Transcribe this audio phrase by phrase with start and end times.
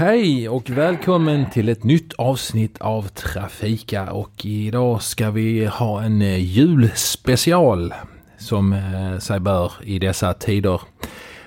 [0.00, 6.22] Hej och välkommen till ett nytt avsnitt av Trafika och idag ska vi ha en
[6.22, 7.94] eh, julspecial
[8.38, 10.80] som eh, sig bör i dessa tider.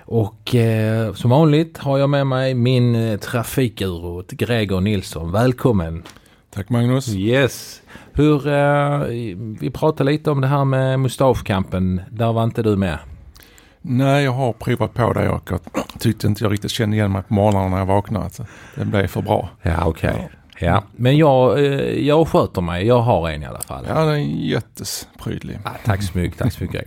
[0.05, 5.31] Och eh, som vanligt har jag med mig min eh, trafikguru Gregor Nilsson.
[5.31, 6.03] Välkommen!
[6.49, 7.09] Tack Magnus.
[7.15, 7.81] Yes!
[8.11, 8.99] Hur, eh,
[9.59, 12.01] vi pratade lite om det här med Mustafkampen.
[12.09, 12.97] Där var inte du med.
[13.85, 15.59] Nej, jag har provat på det och jag
[15.99, 18.29] tyckte inte jag riktigt kände igen mig på morgonen när jag vaknade.
[18.29, 19.49] Så det blev för bra.
[19.61, 20.09] Ja, okej.
[20.09, 20.27] Okay.
[20.59, 22.85] Ja, men jag, eh, jag sköter mig.
[22.85, 23.85] Jag har en i alla fall.
[23.87, 25.59] Ja, den är jättesprydlig.
[25.63, 26.85] Ja, tack så mycket, tack så mycket.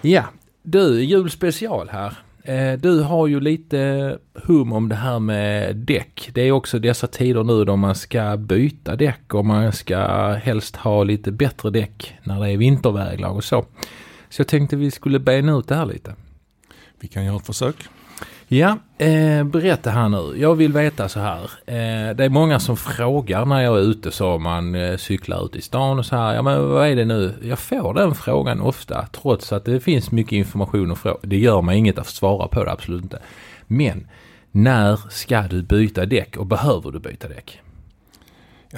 [0.00, 0.24] Ja,
[0.62, 2.12] du, julspecial här.
[2.42, 6.30] Eh, du har ju lite hum om det här med däck.
[6.34, 10.76] Det är också dessa tider nu då man ska byta däck och man ska helst
[10.76, 13.64] ha lite bättre däck när det är vinterväglag och så.
[14.28, 16.14] Så jag tänkte vi skulle bena ut det här lite.
[17.00, 17.76] Vi kan göra ett försök.
[18.48, 20.40] Ja, eh, berätta här nu.
[20.40, 21.42] Jag vill veta så här.
[21.66, 25.56] Eh, det är många som frågar när jag är ute så man eh, cyklar ut
[25.56, 26.34] i stan och så här.
[26.34, 27.34] Ja men vad är det nu?
[27.42, 31.20] Jag får den frågan ofta trots att det finns mycket information och frågor.
[31.22, 33.18] Det gör mig inget att svara på det, absolut inte.
[33.66, 34.08] Men
[34.52, 37.60] när ska du byta däck och behöver du byta däck?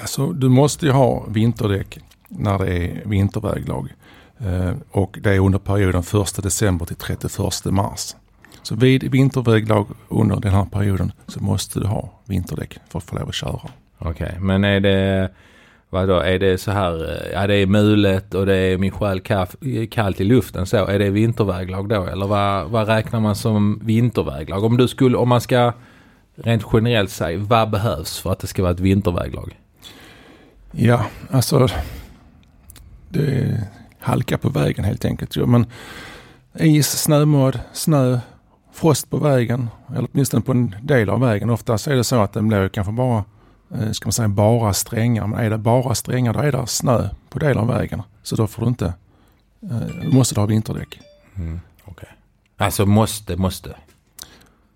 [0.01, 3.93] Alltså du måste ju ha vinterdäck när det är vinterväglag.
[4.39, 8.15] Eh, och det är under perioden 1 december till 31 mars.
[8.61, 13.15] Så vid vinterväglag under den här perioden så måste du ha vinterdäck för att få
[13.15, 13.59] lov att köra.
[13.97, 15.29] Okej, okay, men är det
[15.91, 19.21] Vadå, är det så här, eh, ja det är mulet och det är min själ
[19.89, 20.85] kallt i luften så.
[20.85, 24.63] Är det vinterväglag då eller vad, vad räknar man som vinterväglag?
[24.63, 25.73] Om du skulle, om man ska
[26.35, 29.59] rent generellt säga, vad behövs för att det ska vara ett vinterväglag?
[30.71, 31.67] Ja, alltså
[33.09, 33.67] det
[33.99, 35.35] halka på vägen helt enkelt.
[35.35, 35.65] Men
[36.53, 38.19] is, snömodd, snö,
[38.73, 41.49] frost på vägen, eller åtminstone på en del av vägen.
[41.49, 43.23] Oftast är det så att den blir kanske bara,
[43.75, 45.27] eh, ska man säga bara strängar.
[45.27, 48.01] Men är det bara strängar då är det snö på del av vägen.
[48.23, 48.93] Så då får du inte,
[49.61, 50.99] eh, måste du ha vinterdäck.
[51.35, 52.09] Mm, okay.
[52.57, 53.75] Alltså måste, måste.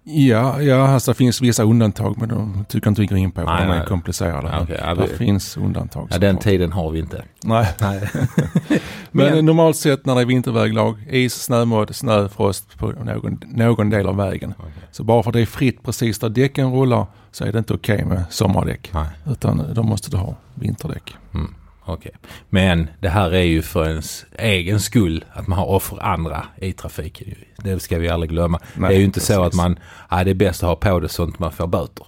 [0.06, 3.42] Ja, ja alltså det finns vissa undantag men de tycker inte vi går in på
[3.42, 4.62] för de är komplicerade.
[4.64, 6.08] Okay, ja, det finns undantag.
[6.12, 7.24] Ja, den tiden har vi inte.
[7.44, 7.68] Nej.
[7.82, 8.10] Nej.
[9.12, 13.90] men, men normalt sett när det är vinterväglag, is, snömodd, snö, frost på någon, någon
[13.90, 14.54] del av vägen.
[14.60, 14.72] Okay.
[14.92, 17.74] Så bara för att det är fritt precis där däcken rullar så är det inte
[17.74, 18.90] okej okay med sommardäck.
[18.94, 19.08] Nej.
[19.28, 21.16] Utan då måste du ha vinterdäck.
[21.34, 21.56] Mm.
[21.86, 21.94] Okej.
[21.94, 22.30] Okay.
[22.50, 26.74] Men det här är ju för ens egen skull att man har offer andra i
[26.74, 27.36] trafiken.
[27.58, 28.60] Det ska vi aldrig glömma.
[28.76, 29.36] Nej, det är ju inte precis.
[29.36, 29.80] så att man,
[30.10, 32.06] ja, det är bäst att ha på det sånt man får böter.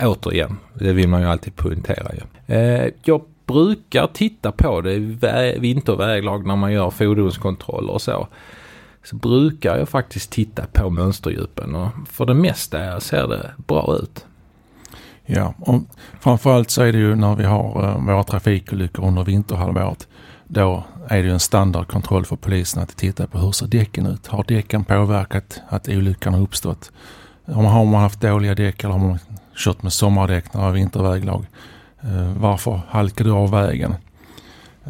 [0.00, 2.54] Återigen, det vill man ju alltid poängtera ju.
[2.54, 5.18] Eh, jag brukar titta på det i
[5.58, 8.28] vinterväglag när man gör fordonskontroller och så.
[9.04, 14.26] Så brukar jag faktiskt titta på mönsterdjupen och för det mesta ser det bra ut.
[15.26, 15.82] Ja, och
[16.20, 20.08] framförallt så är det ju när vi har uh, våra trafikolyckor under vinterhalvåret.
[20.44, 24.26] Då är det ju en standardkontroll för polisen att titta på hur ser däcken ut?
[24.26, 26.92] Har däcken påverkat att olyckan har uppstått?
[27.46, 29.18] Har man haft dåliga däck eller har man
[29.56, 31.46] kört med sommardäck när det är vinterväglag?
[32.04, 33.94] Uh, varför halkar du av vägen?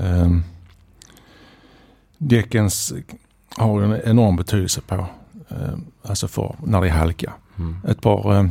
[0.01, 0.39] Uh,
[2.19, 2.93] däckens
[3.57, 7.33] har en enorm betydelse på, uh, alltså för när det är halka.
[7.59, 7.77] Mm.
[7.89, 8.51] Ett par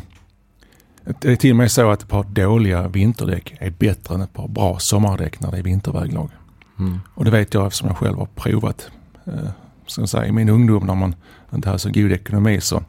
[1.06, 4.34] det är till och med så att ett par dåliga vinterdäck är bättre än ett
[4.34, 6.30] par bra sommardäck när det är vinterväglag.
[6.80, 7.00] Mm.
[7.14, 8.92] Och det vet jag eftersom jag själv har provat.
[9.26, 9.50] Eh,
[9.88, 11.16] ska säga, I min ungdom när man
[11.54, 12.84] inte hade så god ekonomi så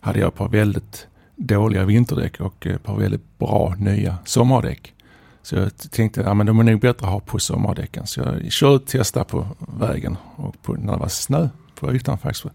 [0.00, 1.06] hade jag ett par väldigt
[1.36, 4.94] dåliga vinterdäck och ett par väldigt bra nya sommardäck.
[5.42, 8.06] Så jag tänkte att ja, de är nog bättre att ha på sommardäcken.
[8.06, 12.18] Så jag körde och testade på vägen och på, när det var snö på ytan
[12.18, 12.46] faktiskt.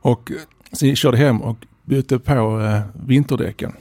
[0.00, 0.32] Och
[0.72, 3.72] så jag körde hem och bytte på eh, vinterdäcken.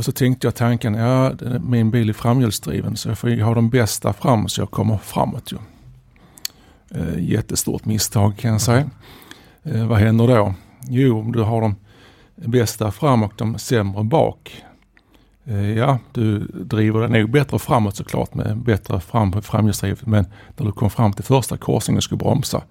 [0.00, 3.70] Och så tänkte jag tanken, ja min bil är framhjulsdriven så jag får ha de
[3.70, 5.56] bästa fram så jag kommer framåt ju.
[7.00, 8.90] Eh, jättestort misstag kan jag säga.
[9.62, 10.54] Eh, vad händer då?
[10.88, 11.76] Jo, om du har de
[12.34, 14.64] bästa fram och de sämre bak.
[15.44, 20.06] Eh, ja, du driver den nog bättre framåt såklart med bättre fram på framhjulsdrivet.
[20.06, 20.26] Men
[20.56, 22.62] när du kom fram till första korsningen och skulle bromsa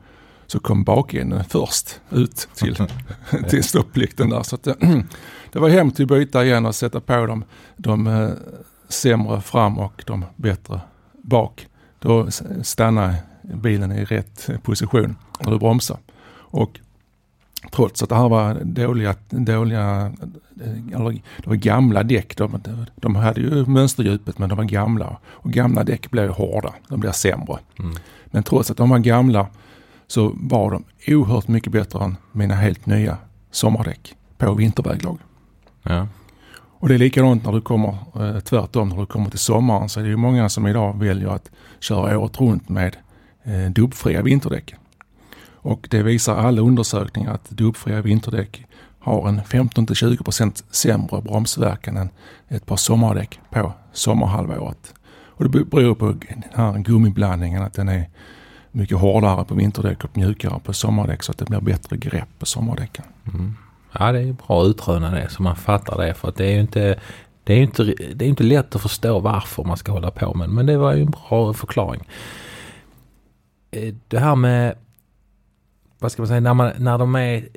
[0.51, 2.75] så kom bakänden först ut till,
[3.49, 4.43] till stoppplikten där.
[4.43, 4.63] Så att,
[5.51, 7.43] det var hem till byta igen och sätta på dem
[7.77, 8.29] de eh,
[8.87, 10.81] sämre fram och de bättre
[11.11, 11.67] bak.
[11.99, 12.27] Då
[12.63, 15.97] stannar bilen i rätt position när du bromsar.
[16.31, 16.79] Och
[17.71, 20.11] trots att det här var dåliga, dåliga
[20.61, 22.37] eh, eller det var gamla däck.
[22.37, 22.61] De,
[22.95, 25.17] de hade ju mönsterdjupet men de var gamla.
[25.25, 27.57] Och gamla däck blir hårda, de blir sämre.
[27.79, 27.95] Mm.
[28.25, 29.47] Men trots att de var gamla
[30.09, 33.17] så var de oerhört mycket bättre än mina helt nya
[33.51, 35.19] sommardäck på vinterväglag.
[35.83, 36.07] Ja.
[36.51, 39.99] Och det är likadant när du kommer, eh, tvärtom när du kommer till sommaren så
[39.99, 42.97] är det ju många som idag väljer att köra året runt med
[43.43, 44.75] eh, dubbfria vinterdäck.
[45.61, 48.65] Och det visar alla undersökningar att dubbfria vinterdäck
[48.99, 52.09] har en 15-20% sämre bromsverkan än
[52.47, 54.93] ett par sommardäck på sommarhalvåret.
[55.39, 58.09] Och det beror på den här gummiblandningen att den är
[58.71, 62.45] mycket hårdare på vinterdäck och mjukare på sommardäck så att det blir bättre grepp på
[62.45, 63.05] sommardäcken.
[63.33, 63.55] Mm.
[63.99, 66.53] Ja det är bra att utröna det så man fattar det för att det är
[66.53, 66.99] ju inte
[67.43, 67.83] det är inte,
[68.13, 70.93] det är inte lätt att förstå varför man ska hålla på med men det var
[70.93, 72.07] ju en bra förklaring.
[73.71, 74.75] Eh, det här med
[75.99, 77.47] vad ska man säga, när, man, när de är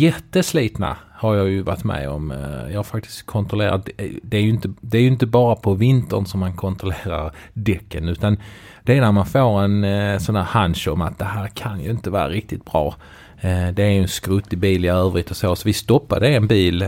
[0.00, 2.30] jätteslitna har jag ju varit med om.
[2.30, 3.88] Eh, jag har faktiskt kontrollerat,
[4.22, 8.08] det är ju inte, det är ju inte bara på vintern som man kontrollerar däcken
[8.08, 8.36] utan
[8.82, 11.80] det är när man får en eh, sån här hunch om att det här kan
[11.80, 12.94] ju inte vara riktigt bra.
[13.40, 15.56] Eh, det är ju en skruttig bil i övrigt och så.
[15.56, 16.84] Så vi stoppade en bil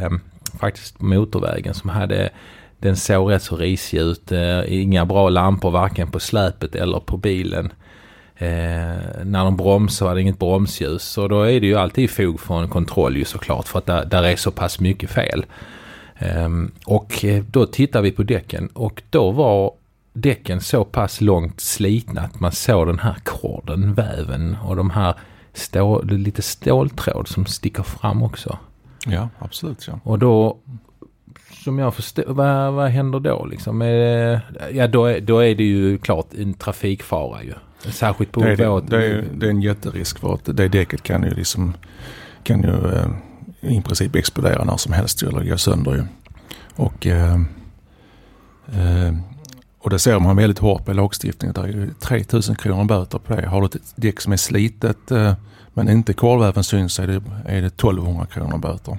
[0.60, 2.30] faktiskt på motorvägen som hade
[2.78, 4.32] den såg rätt så risig ut.
[4.66, 7.72] Inga bra lampor varken på släpet eller på bilen.
[8.36, 11.02] Eh, när de bromsar var det inget bromsljus.
[11.02, 13.68] Så då är det ju alltid fog för en kontroll ju såklart.
[13.68, 15.46] För att där, där är så pass mycket fel.
[16.18, 19.72] Ehm, eh, och då tittar vi på däcken och då var
[20.12, 25.14] däcken så pass långt slitna att man såg den här korden, väven och de här
[25.52, 28.58] stål, lite ståltråd som sticker fram också.
[29.06, 29.86] Ja, absolut.
[29.88, 30.00] Ja.
[30.04, 30.56] Och då,
[31.64, 33.80] som jag förstår, vad, vad händer då liksom?
[34.72, 37.54] ja, då är, då är det ju klart en trafikfara ju.
[37.90, 38.90] Särskilt på det är, våt.
[38.90, 41.74] Det, är, det är en jätterisk för att det däcket kan ju liksom
[42.42, 43.08] kan ju eh,
[43.60, 46.04] i princip explodera när som helst eller gå sönder ju.
[46.76, 47.34] Och, eh,
[48.66, 49.14] eh,
[49.78, 51.54] och det ser man väldigt hårt på lagstiftningen.
[51.54, 53.46] Det är ju 3000 kronor böter på det.
[53.46, 55.34] Har du ett däck som är slitet eh,
[55.74, 58.98] men inte kolväven syns så är det, är det 1200 kronor böter.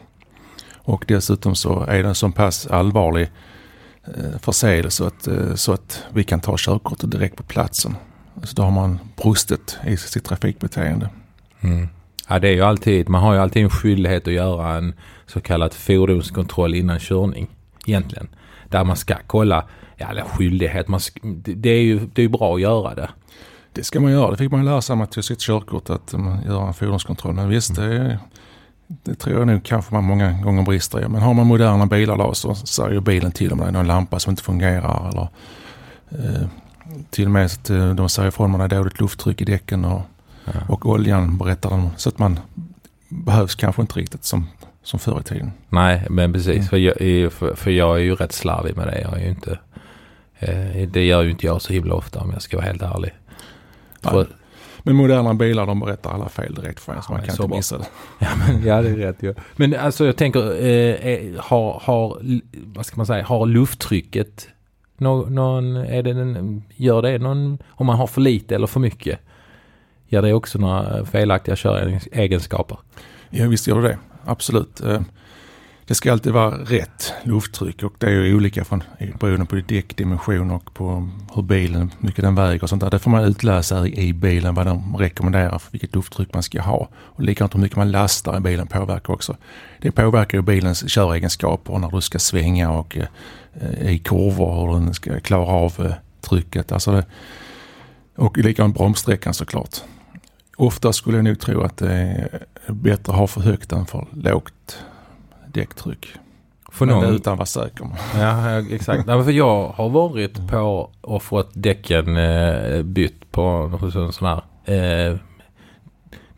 [0.73, 3.31] Och dessutom så är det en så pass allvarlig
[4.03, 7.95] eh, förseelse så att, eh, så att vi kan ta körkortet direkt på platsen.
[8.43, 11.09] Så då har man brustit i sitt trafikbeteende.
[11.61, 11.89] Mm.
[12.29, 14.93] Ja, det är ju alltid, man har ju alltid en skyldighet att göra en
[15.25, 17.47] så kallad fordonskontroll innan körning.
[17.85, 18.27] Egentligen.
[18.69, 19.65] Där man ska kolla,
[19.95, 20.99] ja eller skyldighet, man,
[21.43, 23.09] det är ju det är bra att göra det.
[23.71, 26.43] Det ska man göra, det fick man lära sig med till sitt körkort att man
[26.45, 27.33] gör en fordonskontroll.
[27.33, 27.89] Men visst, mm.
[27.89, 28.19] det,
[28.87, 31.07] det tror jag nog kanske man många gånger brister i.
[31.07, 34.19] Men har man moderna bilar då så säger bilen till om det är någon lampa
[34.19, 35.27] som inte fungerar eller
[36.09, 36.47] eh,
[37.09, 40.01] till och med att eh, de säger ifrån det är dåligt lufttryck i däcken och,
[40.45, 40.51] ja.
[40.69, 41.89] och oljan berättar de.
[41.97, 42.39] Så att man
[43.09, 44.47] behövs kanske inte riktigt som,
[44.83, 45.51] som förr i tiden.
[45.69, 46.55] Nej, men precis.
[46.55, 46.65] Mm.
[46.65, 49.01] För, jag, för, för jag är ju rätt slarvig med det.
[49.01, 49.59] Jag är ju inte,
[50.39, 53.13] eh, det gör ju inte jag så himla ofta om jag ska vara helt ärlig.
[54.01, 54.27] För,
[54.83, 57.77] men moderna bilar de berättar alla fel direkt för en så man kan inte missa
[57.77, 57.85] det.
[58.19, 59.27] Ja, men, ja det är rätt ju.
[59.27, 59.33] Ja.
[59.55, 62.17] Men alltså jag tänker, eh, har, har,
[62.53, 64.47] vad ska man säga, har lufttrycket
[64.97, 68.79] Nå, någon, är det en, gör det någon, om man har för lite eller för
[68.79, 69.19] mycket?
[70.07, 72.77] gör det också några eh, felaktiga köregenskaper?
[73.29, 74.81] Ja visst gör det Absolut.
[74.81, 75.01] Eh,
[75.87, 78.83] det ska alltid vara rätt lufttryck och det är ju olika från,
[79.19, 82.89] beroende på däckdimension och på hur bilen, mycket den väger och sånt där.
[82.89, 86.89] Det får man utläsa i bilen vad de rekommenderar för vilket lufttryck man ska ha.
[86.95, 89.37] Och likadant hur mycket man lastar i bilen påverkar också.
[89.81, 94.93] Det påverkar ju bilens köregenskaper när du ska svänga och eh, i kurvor hur den
[94.93, 96.71] ska klara av eh, trycket.
[96.71, 97.05] Alltså det,
[98.15, 99.77] och likadant bromssträckan såklart.
[100.57, 104.07] Ofta skulle jag nog tro att det är bättre att ha för högt än för
[104.13, 104.77] lågt
[105.55, 106.07] däcktryck.
[106.71, 107.15] För Men någon...
[107.15, 107.87] utan att vara säker.
[108.15, 109.07] Ja, exakt.
[109.07, 113.41] Nej, för jag har varit på och fått däcken eh, bytt på
[113.95, 115.17] en sån här eh,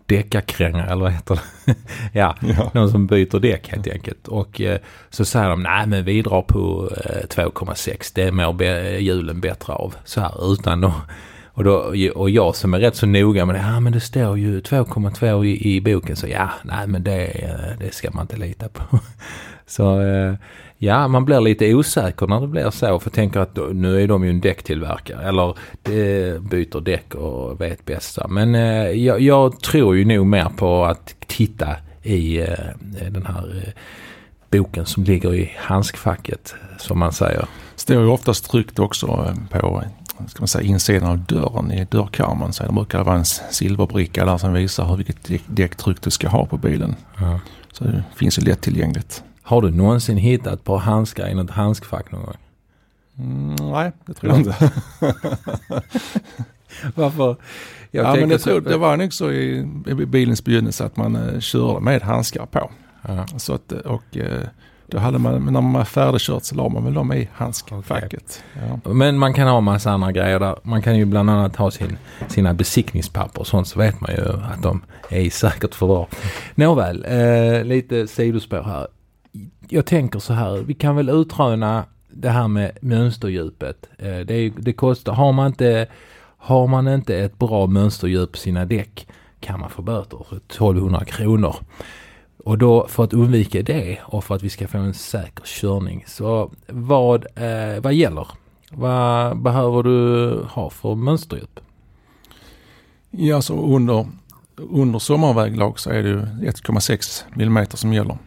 [0.06, 1.76] däckarkränga eller vad heter det?
[2.20, 4.28] ja, ja, någon som byter däck helt enkelt.
[4.28, 8.64] Och eh, så säger de, nej men vi drar på eh, 2,6, det mår
[9.00, 9.96] hjulen bättre av.
[10.04, 10.94] Så här utan då
[11.58, 14.38] och, då, och jag som är rätt så noga med det, ja men det står
[14.38, 16.16] ju 2,2 i, i boken.
[16.16, 19.00] Så ja, nej men det, eh, det ska man inte lita på.
[19.66, 20.34] Så eh,
[20.78, 23.00] ja, man blir lite osäker när det blir så.
[23.00, 25.28] För tänker att nu är de ju en däcktillverkare.
[25.28, 25.50] Eller
[25.84, 28.18] eh, byter däck och vet bäst.
[28.30, 28.54] Men
[29.04, 32.46] jag, jag, tror ju nog mer på att titta i
[33.12, 33.74] den här
[34.52, 36.56] boken som ligger i handskfacket.
[36.78, 37.46] Som man säger.
[37.76, 39.84] Står ju oftast tryckt också på
[40.28, 42.54] ska man säga, insidan av dörren i dörrkarmen.
[42.54, 46.46] Så det brukar vara en silverbricka där som visar hur vilket däcktryck du ska ha
[46.46, 46.96] på bilen.
[47.18, 47.40] Ja.
[47.72, 49.24] Så det finns ju lättillgängligt.
[49.42, 52.38] Har du någonsin hittat på handskar i något handskfack någon gång?
[53.18, 54.56] Mm, nej, det tror jag inte.
[56.96, 57.36] Varför?
[57.92, 59.58] Jag ja, men jag tror, det var nog så i,
[59.88, 62.72] i bilens begynnelse att man uh, körde med handskar på.
[63.08, 63.28] Ja.
[63.38, 64.24] Så att, och uh,
[64.90, 68.44] Då hade man, när man var färdigkört så la man väl dem i handskfacket.
[68.56, 68.70] Okay.
[68.84, 68.94] Ja.
[68.94, 70.56] Men man kan ha massa andra grejer där.
[70.64, 74.30] Man kan ju bland annat ha sin, sina besiktningspapper och sånt så vet man ju
[74.54, 76.08] att de är i säkert förvar.
[76.56, 78.88] Nåväl, eh, lite sidospår här.
[79.70, 83.90] Jag tänker så här, vi kan väl utröna det här med mönsterdjupet.
[83.98, 85.88] Eh, det, det kostar, har man inte
[86.38, 89.08] har man inte ett bra mönsterdjup på sina däck
[89.40, 91.56] kan man få böter för 1200 kronor.
[92.48, 96.04] Och då för att undvika det och för att vi ska få en säker körning.
[96.08, 98.28] Så vad, eh, vad gäller?
[98.72, 101.60] Vad behöver du ha för mönsterdjup?
[103.12, 104.08] Ja, så under,
[104.56, 108.18] under sommarväglag så är det 1,6 mm som gäller.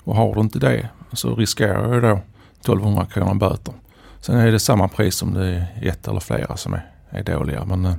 [0.00, 2.20] Och har du inte det så riskerar du då
[2.60, 3.74] 1200 kronor böter.
[4.20, 7.64] Sen är det samma pris som det är ett eller flera som är, är dåliga.
[7.64, 7.94] Men eh,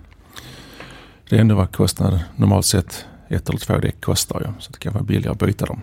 [1.30, 4.48] det är ändå vad kostnaden normalt sett ett eller två däck kostar ju.
[4.60, 5.82] Så det kan vara billigare att byta dem.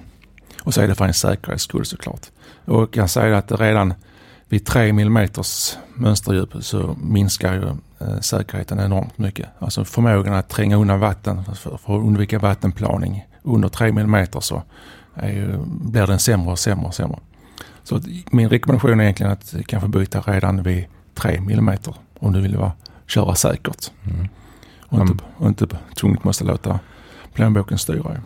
[0.63, 2.27] Och så är det för en säkerhets skull såklart.
[2.65, 3.95] Och jag kan säga att redan
[4.49, 5.29] vid 3 mm
[5.95, 9.49] mönsterdjup så minskar ju eh, säkerheten enormt mycket.
[9.59, 14.63] Alltså förmågan att tränga undan vatten för, för att undvika vattenplaning under 3 mm så
[15.15, 17.19] är ju, blir den sämre och sämre och sämre.
[17.83, 20.85] Så min rekommendation är egentligen att kanske byta redan vid
[21.15, 21.79] 3 mm
[22.19, 22.73] om du vill vara,
[23.07, 23.91] köra säkert.
[24.05, 24.29] Mm.
[24.81, 26.81] Och, inte, och inte tvunget måste låta
[27.35, 28.17] plånboken styra.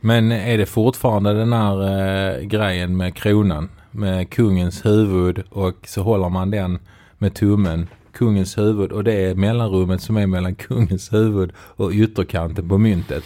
[0.00, 3.68] Men är det fortfarande den här eh, grejen med kronan?
[3.90, 6.78] Med kungens huvud och så håller man den
[7.18, 7.88] med tummen.
[8.12, 13.24] Kungens huvud och det är mellanrummet som är mellan kungens huvud och ytterkanten på myntet.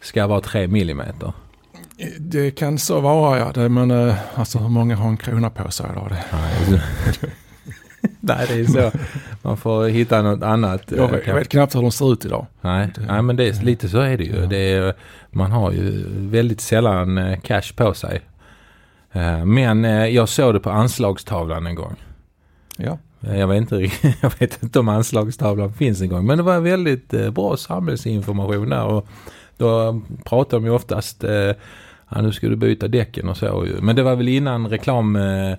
[0.00, 1.32] Ska vara 3 millimeter.
[2.18, 3.52] Det kan så vara ja.
[3.54, 6.12] Det, men eh, alltså hur många har en krona på sig idag?
[8.26, 8.98] Nej, det är så.
[9.42, 10.82] Man får hitta något annat.
[10.86, 12.46] Jag vet, jag vet knappt hur de ser ut idag.
[12.60, 14.40] Nej, nej men det är, lite så är det ju.
[14.40, 14.46] Ja.
[14.46, 14.94] Det är,
[15.30, 18.20] man har ju väldigt sällan eh, cash på sig.
[19.12, 21.96] Eh, men eh, jag såg det på anslagstavlan en gång.
[22.76, 22.98] Ja.
[23.20, 23.76] Jag vet, inte,
[24.20, 26.26] jag vet inte om anslagstavlan finns en gång.
[26.26, 28.84] Men det var väldigt bra samhällsinformation där.
[28.84, 29.08] Och
[29.56, 31.24] då pratar de ju oftast,
[32.08, 33.66] ja, nu ska du byta däcken och så.
[33.80, 35.58] Men det var väl innan reklam Eh,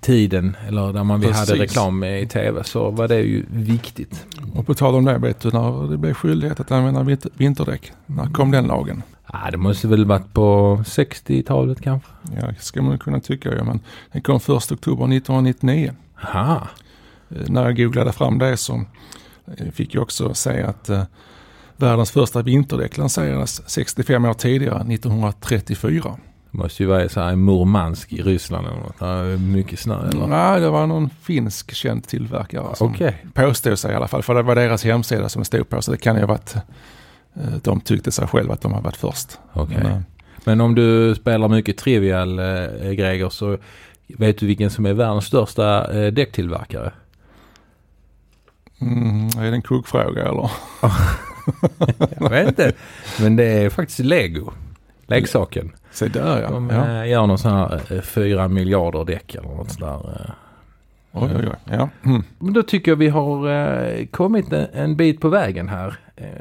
[0.00, 4.26] tiden eller där man vi hade reklam i tv så var det ju viktigt.
[4.54, 7.92] Och på tal om det, vet du när det blev skyldighet att använda vinterdäck?
[8.06, 9.02] När kom den lagen?
[9.32, 12.08] Ja, det måste väl varit på 60-talet kanske?
[12.40, 13.80] Ja, det ska man kunna tycka ja, men
[14.12, 15.92] den kom 1 oktober 1999.
[16.22, 16.68] Aha.
[17.30, 18.84] Eh, när jag googlade fram det så
[19.56, 21.02] eh, fick jag också säga att eh,
[21.76, 26.16] världens första vinterdäck lanserades 65 år tidigare, 1934.
[26.52, 28.98] Det måste ju vara så här Murmansk i Ryssland eller något.
[28.98, 30.26] Där är mycket snö eller?
[30.26, 33.12] Nej, det var någon finsk känd tillverkare som okay.
[33.32, 34.22] påstod sig i alla fall.
[34.22, 35.82] För det var deras hemsida som stod på.
[35.82, 36.54] Så det kan ju ha varit,
[37.34, 39.38] eh, de tyckte sig själva att de har varit först.
[39.54, 39.76] Okay.
[39.76, 39.98] Men, eh,
[40.44, 43.58] Men, om du spelar mycket trivial äh, grejer så
[44.06, 46.92] vet du vilken som är världens största äh, däcktillverkare?
[48.80, 50.50] Mm, är det en kuggfråga eller?
[52.20, 52.72] Jag vet inte.
[53.20, 54.52] Men det är faktiskt Lego.
[55.06, 55.72] Leksaken.
[55.92, 56.50] Se där ja.
[56.50, 57.06] De ja.
[57.06, 60.34] gör någon sån här 4 miljarder däck eller något sådär.
[61.12, 61.56] Oj, oj, oj.
[61.64, 61.88] Ja.
[62.04, 62.22] Mm.
[62.38, 65.96] Men då tycker jag vi har kommit en bit på vägen här.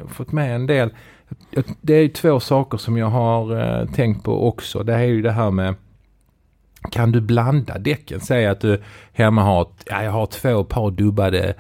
[0.08, 0.90] Fått med en del.
[1.82, 4.84] Det är två saker som jag har tänkt på också.
[4.84, 5.76] Det är ju det här med
[6.92, 8.20] kan du blanda däcken?
[8.20, 8.82] Säg att du
[9.14, 11.54] hemma har, ja, jag har två par dubbade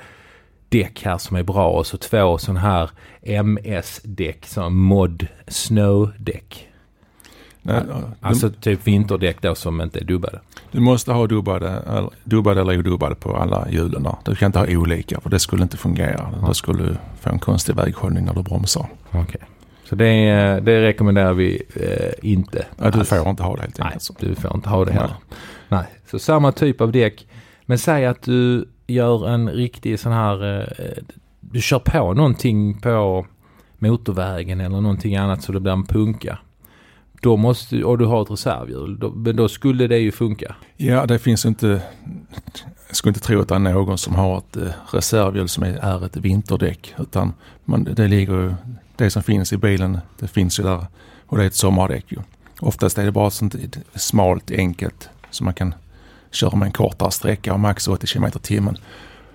[0.69, 2.89] däck här som är bra och så två sådana här
[3.21, 6.67] MS-däck, som mod snow-däck.
[7.61, 7.81] Nej,
[8.21, 10.39] alltså du, typ vinterdäck då som inte är dubbade.
[10.71, 11.83] Du måste ha dubbade,
[12.23, 14.07] dubbade eller odubbade på alla hjulen.
[14.25, 16.29] Du kan inte ha olika för det skulle inte fungera.
[16.41, 16.47] Ja.
[16.47, 18.87] Då skulle du få en konstig väghållning när du bromsar.
[19.11, 19.41] Okay.
[19.89, 20.05] Så det,
[20.59, 22.65] det rekommenderar vi eh, inte.
[22.77, 24.09] Ja, du får inte ha det helt enkelt.
[24.21, 25.07] Nej, du får inte ha det heller.
[25.07, 25.79] Nej.
[25.79, 25.85] Nej.
[26.11, 27.27] Så samma typ av däck.
[27.65, 31.03] Men säg att du gör en riktig sån här, eh,
[31.39, 33.25] du kör på någonting på
[33.79, 36.37] motorvägen eller någonting annat så det blir en punka.
[37.21, 40.55] Då måste, och du har ett reservhjul, då, men då skulle det ju funka.
[40.77, 41.81] Ja, det finns inte,
[42.87, 45.77] jag skulle inte tro att det är någon som har ett eh, reservhjul som är,
[45.81, 46.93] är ett vinterdäck.
[46.99, 47.33] Utan
[47.65, 48.53] man, det ligger ju.
[48.95, 50.85] det som finns i bilen, det finns ju där
[51.25, 52.17] och det är ett sommardäck ju.
[52.59, 53.55] Oftast är det bara sånt
[53.95, 55.73] smalt, enkelt som man kan
[56.31, 58.77] köra med en kortare sträcka och max 80 km timmen.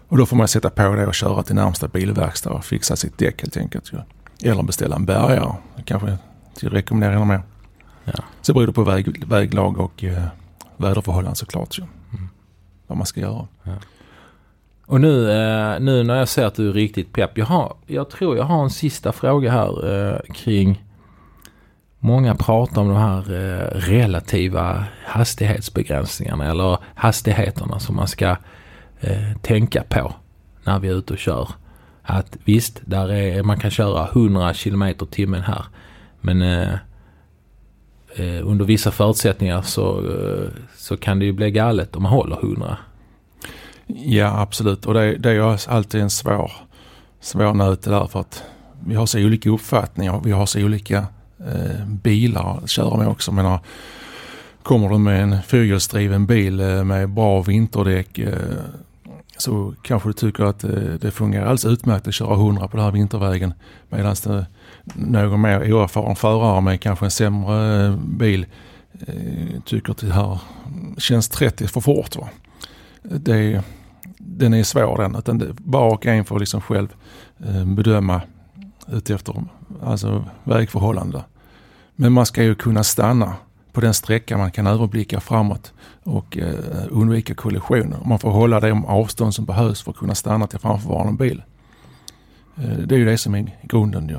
[0.09, 3.19] Och då får man sätta på det och köra till närmsta bilverkstad och fixa sitt
[3.19, 3.93] däck helt enkelt.
[4.43, 6.19] Eller beställa en bärgare, kanske
[6.55, 7.43] till rekommendera mer.
[8.06, 8.25] Ja.
[8.42, 10.22] Så beror det på väg, väglag och eh,
[10.76, 11.78] väderförhållanden såklart.
[11.78, 11.82] Ju.
[11.82, 12.28] Mm.
[12.86, 13.46] Vad man ska göra.
[13.62, 13.72] Ja.
[14.86, 17.38] Och nu, eh, nu när jag ser att du är riktigt pepp.
[17.38, 20.84] Jag, har, jag tror jag har en sista fråga här eh, kring
[21.98, 28.36] många pratar om de här eh, relativa hastighetsbegränsningarna eller hastigheterna som man ska
[29.00, 30.14] eh, tänka på
[30.64, 31.48] när vi är ute och kör.
[32.02, 35.64] Att visst, där är, man kan köra 100 km timmen här.
[36.20, 36.68] Men
[38.16, 42.37] eh, under vissa förutsättningar så, eh, så kan det ju bli galet om man håller
[42.37, 42.76] 100.
[43.87, 44.87] Ja, absolut.
[44.87, 46.52] Och det, det är alltid en svår,
[47.20, 48.42] svår nöt det där för att
[48.87, 50.20] vi har så olika uppfattningar.
[50.25, 51.06] Vi har så olika
[51.38, 53.32] eh, bilar att köra med också.
[53.32, 53.61] Menar,
[54.62, 58.32] kommer du med en fyrhjulsdriven bil eh, med bra vinterdäck eh,
[59.38, 62.85] så kanske du tycker att eh, det fungerar alldeles utmärkt att köra 100 på den
[62.85, 63.55] här vintervägen.
[63.88, 64.16] Medan
[64.85, 68.47] någon mer oerfaren förare med kanske en sämre eh, bil
[69.07, 70.38] eh, tycker att det här
[70.99, 72.16] känns 30 för fort.
[72.16, 72.28] Va?
[73.02, 73.62] Det,
[74.19, 75.16] den är svår den.
[75.16, 76.88] Utan var och en får liksom själv
[77.76, 78.21] bedöma
[78.88, 79.45] utefter
[79.83, 81.23] alltså vägförhållanden.
[81.97, 83.35] Men man ska ju kunna stanna
[83.76, 87.99] på den sträcka man kan överblicka framåt och eh, undvika kollisioner.
[88.04, 91.42] Man får hålla de avstånd som behövs för att kunna stanna till framförvarande bil.
[92.56, 94.16] Eh, det är ju det som är grunden ju.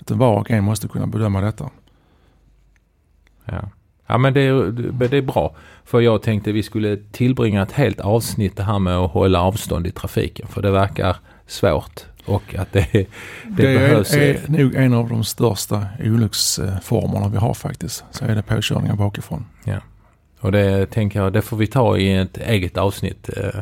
[0.00, 1.70] Att var och en måste kunna bedöma detta.
[3.44, 3.68] Ja,
[4.06, 4.72] ja men det är,
[5.08, 5.56] det är bra.
[5.84, 9.86] För jag tänkte vi skulle tillbringa ett helt avsnitt det här med att hålla avstånd
[9.86, 10.48] i trafiken.
[10.48, 13.06] För det verkar svårt och att det, det,
[13.42, 14.10] det behövs.
[14.10, 18.04] Det är nog en av de största olycksformerna vi har faktiskt.
[18.10, 19.46] Så är det påkörningar bakifrån.
[19.64, 19.78] Ja.
[20.40, 23.30] Och det tänker jag, det får vi ta i ett eget avsnitt.
[23.36, 23.60] Eh,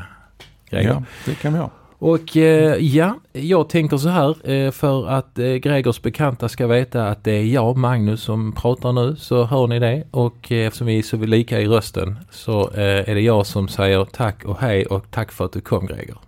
[0.81, 1.71] Ja, det kan vi ha.
[1.99, 7.09] Och eh, ja, jag tänker så här eh, för att eh, Gregors bekanta ska veta
[7.09, 9.16] att det är jag, Magnus, som pratar nu.
[9.16, 10.04] Så hör ni det.
[10.11, 13.68] Och eh, eftersom vi är så lika i rösten så eh, är det jag som
[13.68, 16.18] säger tack och hej och tack för att du kom Gregor.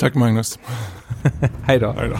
[0.00, 0.58] Tack Magnus.
[1.62, 1.92] Hej då.
[1.92, 2.16] Hej då.